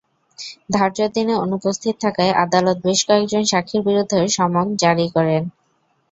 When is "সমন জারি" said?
4.37-5.05